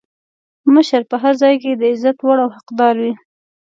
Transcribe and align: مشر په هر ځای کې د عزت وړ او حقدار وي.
مشر 0.73 1.01
په 1.09 1.15
هر 1.23 1.33
ځای 1.41 1.55
کې 1.61 1.71
د 1.75 1.81
عزت 1.93 2.17
وړ 2.21 2.37
او 2.45 2.49
حقدار 2.57 2.95
وي. 3.01 3.13